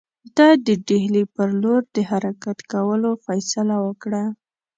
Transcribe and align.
ده 0.37 0.47
د 0.65 0.67
ډهلي 0.87 1.23
پر 1.35 1.49
لور 1.61 1.81
د 1.95 1.97
حرکت 2.09 2.57
کولو 2.71 3.11
فیصله 3.25 3.75
وکړه. 3.85 4.23